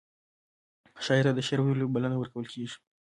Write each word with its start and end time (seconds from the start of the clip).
شاعر 1.05 1.25
ته 1.27 1.31
د 1.35 1.39
شعر 1.47 1.59
ویلو 1.61 1.91
بلنه 1.95 2.15
ورکول 2.17 2.45
کیږي. 2.53 2.77